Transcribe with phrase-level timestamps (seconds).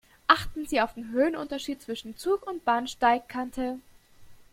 [0.25, 3.77] Achten Sie auf den Höhenunterschied zwischen Zug und Bahnsteigkante.